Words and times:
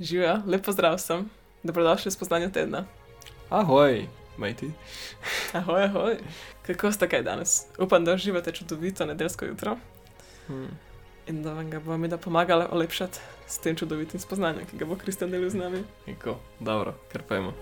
Živijo, 0.00 0.42
lepo 0.46 0.72
zdrav 0.72 0.98
sem, 0.98 1.30
dobrodošli 1.62 2.10
v 2.10 2.12
spoznanju 2.12 2.52
tedna. 2.52 2.84
Ahoj, 3.50 4.06
majti. 4.36 4.70
Ahoj, 5.52 5.84
ahoj. 5.84 6.16
Kako 6.66 6.92
ste 6.92 7.08
kaj 7.08 7.22
danes? 7.22 7.62
Upam, 7.78 8.04
da 8.04 8.12
uživate 8.14 8.52
čudovito 8.52 9.06
nedeljsko 9.06 9.44
jutro 9.44 9.76
Hmm. 10.46 10.68
in 11.26 11.42
da 11.42 11.52
vam 11.52 11.70
ga 11.70 11.80
bo 11.80 11.96
mi 11.96 12.08
da 12.08 12.16
pomagala 12.18 12.68
olepšati 12.72 13.18
s 13.46 13.58
tem 13.58 13.76
čudovitim 13.76 14.20
spoznanjem, 14.20 14.66
ki 14.70 14.76
ga 14.78 14.84
bo 14.84 14.96
Kristjan 14.96 15.30
delil 15.30 15.50
z 15.50 15.54
nami. 15.54 15.82
Eko, 16.06 16.36
dobro, 16.60 16.94
kar 17.12 17.22
pojmo. 17.22 17.52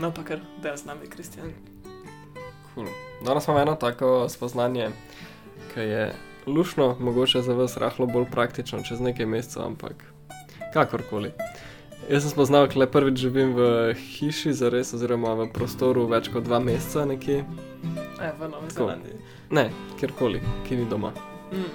No, 0.00 0.08
pa 0.10 0.22
kar 0.24 0.40
del 0.62 0.76
z 0.76 0.88
nami, 0.88 1.06
Kristjan. 1.06 1.52
Cool. 2.74 2.86
Danes 3.24 3.44
imamo 3.44 3.60
eno 3.60 3.74
tako 3.74 4.28
spoznanje, 4.28 4.88
ki 5.74 5.80
je 5.80 6.14
lušno, 6.46 6.96
mogoče 7.00 7.42
za 7.42 7.52
vas 7.52 7.76
rahlo 7.76 8.06
bolj 8.06 8.24
praktično 8.30 8.80
čez 8.82 9.00
nekaj 9.00 9.26
mesecev, 9.26 9.62
ampak 9.62 10.04
kakorkoli. 10.72 11.32
Jaz 12.08 12.22
sem 12.22 12.30
spoznal, 12.30 12.66
da 12.66 12.86
prvič 12.86 13.18
živim 13.18 13.52
v 13.54 13.92
hiši, 13.94 14.52
zares, 14.52 14.94
oziroma 14.96 15.34
v 15.34 15.50
prostoru 15.52 16.06
več 16.08 16.32
kot 16.32 16.48
dva 16.48 16.62
meseca, 16.64 17.04
nekje. 17.04 17.44
E, 18.16 18.32
v 18.40 18.48
Novi 18.48 18.72
Tako. 18.72 18.78
Zelandiji. 18.78 19.20
Ne, 19.50 19.68
kjerkoli, 20.00 20.40
ki 20.64 20.80
ni 20.80 20.88
doma. 20.88 21.12
Mm. 21.52 21.68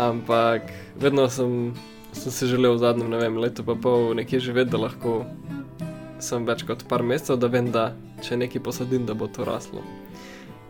Ampak 0.00 0.72
vedno 0.96 1.28
sem, 1.28 1.74
sem 2.12 2.32
si 2.32 2.48
želel 2.48 2.80
v 2.80 2.82
zadnjem, 2.86 3.12
ne 3.12 3.20
vem, 3.20 3.36
letu 3.36 3.66
pa 3.68 3.76
pol 3.76 4.14
nekje 4.16 4.40
živeti, 4.48 4.72
da 4.72 4.80
lahko 4.88 5.26
sem 6.20 6.46
več 6.46 6.64
kot 6.68 6.84
par 6.88 7.02
mesecev, 7.02 7.38
da 7.38 7.50
vem, 7.52 7.70
da 7.72 7.92
če 8.24 8.36
nekaj 8.36 8.62
posadim, 8.62 9.06
da 9.06 9.14
bo 9.14 9.28
to 9.30 9.46
raslo. 9.48 9.84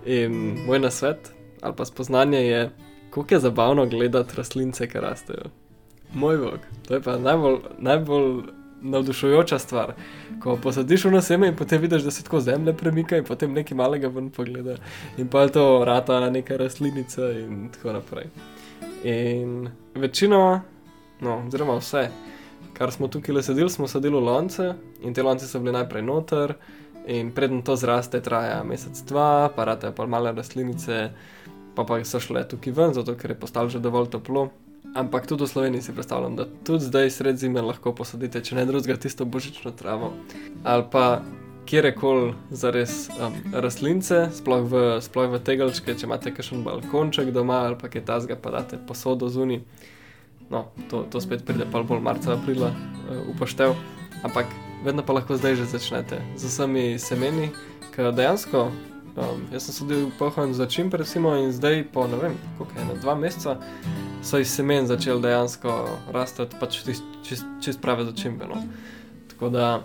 In 0.07 0.65
moj 0.67 0.85
nasvet 0.85 1.33
ali 1.63 1.75
pa 1.75 1.85
spoznanje 1.85 2.39
je, 2.39 2.61
kako 3.11 3.35
je 3.35 3.41
zabavno 3.41 3.87
gledati 3.87 4.37
rastlince, 4.37 4.87
ki 4.87 5.01
rastejo. 5.03 5.51
Moj 6.15 6.37
bog, 6.39 6.59
to 6.87 6.95
je 6.95 7.01
pa 7.03 7.17
najbolj, 7.19 7.59
najbolj 7.79 8.29
navdušujoča 8.83 9.59
stvar. 9.59 9.93
Ko 10.43 10.57
posadiš 10.63 11.05
v 11.05 11.23
seme 11.23 11.49
in 11.49 11.57
potem 11.57 11.83
vidiš, 11.83 12.03
da 12.03 12.11
se 12.11 12.23
tako 12.23 12.41
zemlja 12.41 12.73
premika 12.73 13.17
in 13.17 13.25
potem 13.25 13.53
nekaj 13.53 13.77
malega 13.77 14.09
ven 14.09 14.31
pogleda. 14.31 14.77
In 15.19 15.29
pa 15.29 15.43
je 15.43 15.53
to 15.53 15.85
rata 15.85 16.31
neka 16.31 16.57
rastlinica 16.57 17.31
in 17.31 17.69
tako 17.75 17.93
naprej. 17.93 18.27
In 19.05 19.69
večinoma, 19.95 20.61
no, 21.21 21.43
oziroma 21.47 21.77
vse, 21.79 22.09
kar 22.75 22.93
smo 22.93 23.09
tukaj 23.09 23.35
le 23.35 23.43
sedeli, 23.43 23.71
smo 23.71 23.89
sadili 23.89 24.17
v 24.17 24.25
lonce 24.25 24.73
in 25.03 25.15
te 25.15 25.23
lonce 25.23 25.49
so 25.49 25.61
bili 25.61 25.77
najprej 25.77 26.03
noter. 26.03 26.55
In 27.09 27.31
predem 27.33 27.63
to 27.65 27.73
zraste, 27.77 28.21
traja 28.21 28.61
mesec, 28.69 28.99
dva, 29.09 29.49
pa 29.57 29.65
rate 29.65 29.89
pa 29.97 30.05
male 30.07 30.33
rastlinice, 30.37 31.09
pa 31.75 31.85
pa 31.89 31.97
so 32.05 32.21
šle 32.21 32.43
tukaj 32.45 32.73
ven, 32.77 32.93
zato 32.93 33.15
ker 33.17 33.33
je 33.33 33.41
postalo 33.41 33.73
že 33.73 33.81
dovolj 33.81 34.11
toplo. 34.13 34.51
Ampak 34.95 35.27
tudi 35.27 35.45
v 35.45 35.49
Sloveniji 35.49 35.83
si 35.83 35.93
predstavljam, 35.93 36.37
da 36.37 36.45
tudi 36.65 36.85
zdaj 36.85 37.11
sred 37.11 37.41
zime 37.41 37.63
lahko 37.65 37.93
posadite, 37.97 38.41
če 38.45 38.57
ne 38.57 38.65
drugega, 38.69 38.97
tisto 39.01 39.25
božično 39.25 39.73
travo. 39.73 40.13
Ali 40.65 40.85
pa 40.91 41.21
kjerkoli 41.69 42.33
za 42.51 42.71
res 42.73 43.09
um, 43.21 43.35
rastlince, 43.53 44.29
sploh 44.33 44.65
v, 44.65 44.85
sploh 45.05 45.29
v 45.35 45.41
tegelčke, 45.45 45.93
če 45.93 46.09
imate 46.09 46.33
kakšen 46.33 46.65
balkonček 46.65 47.29
doma 47.37 47.67
ali 47.69 47.77
pa 47.77 47.93
kaj 47.93 48.05
tasga, 48.09 48.37
pa 48.41 48.55
date 48.57 48.81
posodo 48.89 49.29
zunaj. 49.29 49.61
No, 50.51 50.69
to, 50.91 51.05
to 51.11 51.21
spet 51.21 51.45
pride 51.45 51.67
pa 51.73 51.83
bolj 51.83 52.01
marca, 52.01 52.33
aprila 52.35 52.73
uh, 52.73 53.29
upoštev. 53.35 53.77
Ampak 54.25 54.47
vedno 54.85 55.03
pa 55.03 55.13
lahko 55.13 55.37
zdaj 55.37 55.61
že 55.61 55.65
začnete 55.65 56.23
z 56.37 56.45
vsemi 56.49 56.99
semeni, 56.99 57.51
ker 57.93 58.13
dejansko. 58.13 58.71
Um, 59.19 59.43
jaz 59.51 59.67
sem 59.67 59.75
sedel 59.75 60.11
pohod 60.19 60.55
za 60.55 60.67
čim 60.71 60.91
recimo 60.95 61.35
in 61.35 61.51
zdaj 61.53 61.91
po 61.93 62.07
ne 62.07 62.17
vem, 62.17 62.35
koliko 62.59 62.79
je 62.79 62.85
na 62.87 62.95
dva 62.95 63.15
meseca, 63.19 63.59
so 64.23 64.39
iz 64.39 64.47
semen 64.55 64.87
začeli 64.87 65.23
dejansko 65.23 65.99
rasti, 66.15 66.47
pač 66.61 66.85
čist, 66.87 67.03
čist, 67.27 67.45
čist 67.61 67.83
prave 67.83 68.07
začimbe. 68.07 68.47
No. 68.47 68.63
Tako 69.29 69.51
da 69.51 69.83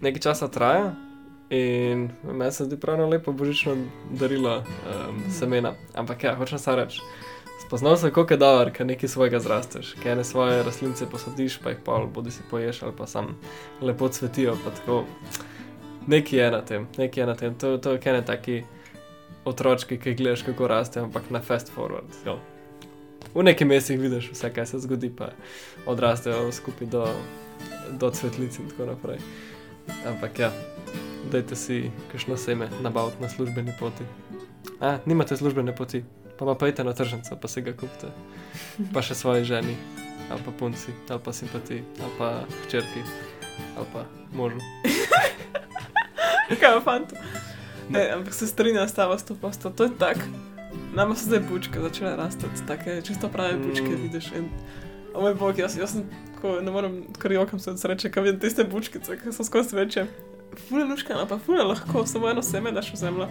nekaj 0.00 0.20
časa 0.20 0.48
traja 0.48 0.94
in 1.50 2.08
meni 2.24 2.52
se 2.52 2.64
zdi 2.64 2.80
pravno 2.80 3.08
lepo 3.08 3.32
božično 3.32 3.76
darilo 4.10 4.62
um, 4.62 5.20
semena. 5.30 5.74
Ampak 5.94 6.24
ja, 6.24 6.34
hočem 6.34 6.58
samo 6.58 6.80
reči. 6.80 7.04
Spoznal 7.70 7.96
sem, 7.96 8.10
je 8.30 8.36
dobro, 8.36 8.72
ker 8.74 8.86
nekaj 8.86 9.08
svojega 9.08 9.38
zrasteš, 9.38 9.92
ker 10.02 10.16
ne 10.18 10.24
svoje 10.24 10.62
rastlince 10.66 11.06
posadiš, 11.06 11.60
pa 11.62 11.70
jih 11.70 11.78
pa 11.86 12.00
bodi 12.14 12.30
si 12.34 12.42
poješ 12.50 12.82
ali 12.82 12.92
pa 12.98 13.06
sam 13.06 13.36
lepo 13.80 14.08
cvetijo. 14.08 14.56
pa 14.64 14.70
tako. 14.70 15.04
Nekaj 16.06 16.38
je 16.38 16.50
na 16.50 16.60
tem, 16.66 16.88
nekaj 16.98 17.22
je 17.22 17.26
na 17.26 17.34
tem. 17.34 17.54
To, 17.54 17.78
to 17.78 17.92
je 17.92 18.00
kaj 18.00 18.12
ne 18.12 18.24
taki 18.24 18.64
otročki, 19.44 20.00
ki 20.02 20.14
gledaš, 20.14 20.42
kako 20.42 20.66
raste, 20.66 21.00
ampak 21.00 21.30
na 21.30 21.40
fast 21.40 21.70
forward. 21.76 22.10
Jo. 22.26 22.40
V 23.34 23.46
nekaj 23.46 23.66
mesecih 23.66 24.00
vidiš 24.00 24.32
vse, 24.32 24.50
kaj 24.50 24.66
se 24.66 24.78
zgodi, 24.78 25.14
pa 25.16 25.30
odrastejo 25.86 26.52
skupaj 26.52 26.88
do, 26.90 27.06
do 27.90 28.10
cvetlic 28.10 28.58
in 28.58 28.70
tako 28.70 28.90
naprej. 28.90 29.22
Ampak 30.06 30.38
ja, 30.38 30.50
dajte 31.30 31.54
si 31.54 31.90
kakšno 32.10 32.36
seme 32.36 32.66
nabaviti 32.82 33.22
na 33.22 33.28
službeni 33.28 33.78
poti. 33.78 34.04
A, 34.80 34.98
nimate 35.06 35.36
službene 35.36 35.76
poti, 35.76 36.02
pa 36.40 36.46
pa 36.46 36.54
pojdite 36.56 36.84
na 36.84 36.96
tržnico, 36.96 37.36
pa 37.36 37.48
si 37.48 37.60
ga 37.60 37.76
kupite. 37.76 38.08
Pa 38.96 39.04
še 39.04 39.12
svoji 39.14 39.44
ženi, 39.44 39.76
ali 40.32 40.40
pa 40.40 40.52
punci, 40.56 40.88
ali 41.12 41.20
pa 41.20 41.32
simpatiji, 41.36 41.84
ali 42.00 42.12
pa 42.16 42.30
hčerki, 42.64 43.04
ali 43.76 43.86
pa 43.92 44.08
možu. 44.32 44.56
Kaj 46.48 46.74
je 46.74 46.80
fant? 46.80 47.12
Ne, 47.90 48.06
ampak 48.14 48.34
se 48.34 48.46
strinjam 48.46 48.88
s 48.88 48.94
tabo, 48.96 49.18
sto 49.18 49.34
posto. 49.34 49.70
To 49.70 49.84
je 49.84 49.90
tako. 49.98 50.20
Nama 50.94 51.14
so 51.14 51.26
zdaj 51.28 51.40
bučke 51.50 51.80
začele 51.80 52.16
rasti, 52.16 52.46
take 52.66 53.02
čisto 53.02 53.28
prave 53.28 53.58
bučke 53.58 53.90
Mm. 53.92 54.02
vidiš. 54.02 54.32
In, 54.32 54.48
o 55.14 55.20
moj 55.20 55.34
bog, 55.34 55.58
jaz, 55.58 55.76
jaz 55.76 55.92
sem 55.92 56.06
tako, 56.34 56.60
ne 56.62 56.70
morem, 56.70 57.04
kar 57.18 57.32
jokam 57.32 57.58
se 57.58 57.70
od 57.70 57.80
sreče, 57.80 58.10
ko 58.10 58.22
vidim 58.22 58.40
tiste 58.40 58.64
bučkice, 58.64 59.18
ki 59.18 59.32
so 59.32 59.44
skozi 59.44 59.76
večje. 59.76 60.06
Fule 60.68 60.84
luškana, 60.84 61.26
pa 61.26 61.38
fule 61.38 61.62
lahko, 61.62 62.06
samo 62.06 62.30
eno 62.30 62.42
seme 62.42 62.72
daš 62.72 62.92
v 62.92 62.96
zemljo. 62.96 63.28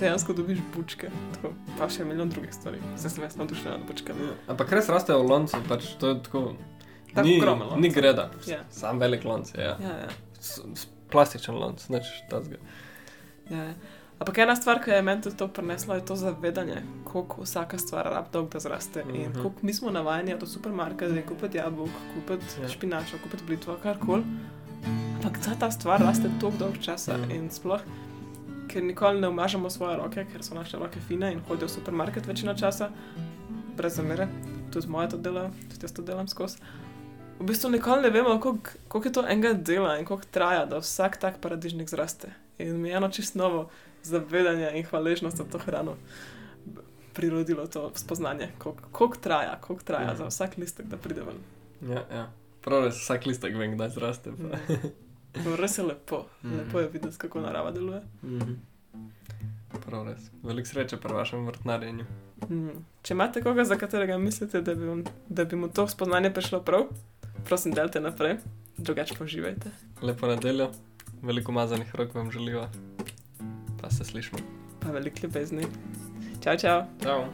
Dejansko 0.00 0.32
dobiš 0.32 0.58
bučke. 0.76 1.10
Tako, 1.34 1.52
pa 1.78 1.88
še 1.88 2.04
milijon 2.04 2.28
drugih 2.30 2.54
stvari. 2.54 2.78
Zdaj 2.96 3.10
sem 3.10 3.22
jaz 3.24 3.36
navdušena 3.36 3.76
nad 3.76 3.86
bučkami. 3.86 4.28
Ampak 4.48 4.72
res 4.72 4.88
rastejo 4.88 5.22
v 5.22 5.28
loncu, 5.28 5.56
pač 5.68 5.84
to 6.00 6.08
je 6.08 6.22
tako. 6.22 6.44
Tako 7.14 7.26
ni, 7.26 7.36
ogromen 7.38 7.68
lonec. 7.68 7.82
ni 7.82 7.88
greda, 7.90 8.30
Ja. 8.46 8.60
sam 8.70 8.98
velik 8.98 9.24
lonc 9.24 9.54
je. 9.54 9.60
Ja. 9.60 9.76
Ja, 9.80 9.94
ja. 9.98 10.08
S, 10.40 10.60
s, 10.74 10.86
plastičen 11.10 11.54
lonc, 11.54 11.88
neč 11.88 12.06
tazga. 12.30 12.56
Ja, 13.50 13.64
ja. 13.64 13.74
Ampak 14.18 14.38
ena 14.38 14.56
stvar, 14.56 14.78
ki 14.78 14.90
je 14.90 15.02
meni 15.02 15.22
tudi 15.22 15.36
to 15.36 15.48
prinesla, 15.48 15.94
je 15.94 16.04
to 16.04 16.16
zavedanje, 16.16 16.82
koliko 17.04 17.42
vsaka 17.42 17.78
stvar 17.78 18.04
rab 18.06 18.26
dolg, 18.32 18.50
da 18.52 18.60
zraste. 18.60 19.04
Mm 19.04 19.08
-hmm. 19.08 19.14
In 19.16 19.30
Mhm. 19.30 19.42
koliko 19.42 19.60
mi 19.62 19.74
smo 19.74 19.90
navajeni 19.90 20.34
od 20.34 20.48
supermarketa, 20.48 21.12
da 21.12 21.22
kupiti 21.22 21.56
jabolk, 21.58 21.90
kupiti 22.14 22.44
Ja. 22.56 22.62
ja. 22.62 22.68
špinačo, 22.68 23.16
kupiti 23.22 23.44
blitvo, 23.44 23.76
karkoli. 23.82 24.22
Ampak 25.16 25.38
ta, 25.44 25.54
ta 25.54 25.70
stvar 25.70 26.00
raste 26.00 26.30
toliko 26.40 26.58
dolg 26.58 26.78
časa 26.80 27.16
mm. 27.16 27.30
in 27.30 27.50
sploh, 27.50 27.80
ker 28.70 28.84
nikoli 28.84 29.20
ne 29.20 29.28
umažemo 29.28 29.70
svoje 29.70 29.96
roke, 29.98 30.24
ker 30.32 30.44
so 30.46 30.54
naše 30.54 30.78
roke 30.78 31.00
fine 31.08 31.32
in 31.34 31.40
hodijo 31.48 31.68
v 31.68 31.74
supermarket 31.74 32.26
večino 32.26 32.54
časa, 32.54 32.90
brez 33.76 33.96
zamere, 33.98 34.28
tudi 34.72 34.88
moje 34.88 35.10
to 35.14 35.18
dela, 35.18 35.50
tudi 35.70 35.84
jaz 35.84 35.94
to 35.96 36.02
delam 36.02 36.28
skozi. 36.28 36.62
V 37.40 37.46
bistvu 37.48 37.70
nikoli 37.70 38.02
ne 38.02 38.10
vemo, 38.10 38.40
koliko 38.40 38.70
koliko 38.88 39.08
je 39.08 39.12
to 39.12 39.24
enega 39.28 39.52
dela 39.52 39.98
in 39.98 40.04
koliko 40.04 40.26
traja, 40.30 40.66
da 40.66 40.78
vsak 40.78 41.16
tak 41.16 41.40
paradižnik 41.40 41.88
zraste. 41.88 42.32
In 42.58 42.76
mi 42.80 42.88
je 42.88 42.96
eno 42.96 43.08
čisto 43.08 43.38
novo 43.38 43.70
zavedanje 44.02 44.70
in 44.74 44.84
hvaležnost 44.84 45.36
za 45.36 45.44
to 45.44 45.58
hrano 45.58 45.96
prirodilo 47.12 47.66
to 47.66 47.92
spoznanje, 47.94 48.48
koliko, 48.58 48.82
koliko 48.92 49.16
traja, 49.16 49.58
koliko 49.60 49.84
traja 49.84 50.12
mm. 50.12 50.16
za 50.16 50.26
vsak 50.26 50.56
listek, 50.56 50.86
da 50.86 50.96
pride 50.96 51.20
ven. 51.20 51.36
Ja, 51.92 52.04
ja. 52.16 52.32
Prav 52.60 52.84
res 52.84 53.00
vsak 53.00 53.26
listek 53.26 53.56
vem, 53.56 53.74
kdaj 53.74 53.88
zraste. 53.88 54.30
Pa. 54.30 54.56
Mm. 54.56 55.09
Res 55.34 55.78
je 55.78 55.84
lepo, 55.84 56.26
mm. 56.42 56.56
lepo 56.58 56.80
je 56.80 56.88
videti, 56.88 57.18
kako 57.18 57.40
narava 57.40 57.70
deluje. 57.70 58.00
Mhm. 58.22 58.52
Prav 59.86 60.06
res. 60.08 60.30
Veliko 60.42 60.68
sreče 60.68 60.96
pri 60.96 61.14
vašem 61.14 61.46
vrtnarjenju. 61.46 62.04
Mm. 62.48 62.82
Če 63.02 63.14
imate 63.14 63.42
koga, 63.42 63.64
za 63.64 63.78
katerega 63.78 64.18
mislite, 64.18 64.60
da 64.66 64.74
bi, 64.74 64.86
vam, 64.86 65.04
da 65.28 65.44
bi 65.44 65.56
mu 65.56 65.68
to 65.68 65.86
spoznanje 65.88 66.32
prišlo 66.34 66.62
prav, 66.66 66.88
prosim, 67.46 67.72
delite 67.72 68.00
naprej, 68.00 68.36
drugače 68.78 69.14
pa 69.18 69.24
uživajte. 69.24 69.70
Lepo 70.02 70.26
nedeljo, 70.26 70.70
veliko 71.22 71.52
mazanih 71.52 71.94
rok 71.94 72.14
vam 72.14 72.30
želiva. 72.30 72.68
Pa 73.82 73.90
se 73.90 74.04
slišmo. 74.04 74.38
Pa 74.80 74.90
veliko 74.90 75.22
ljubezni. 75.22 75.66
Čau, 76.42 76.56
čau. 76.58 76.84
Ciao. 77.02 77.24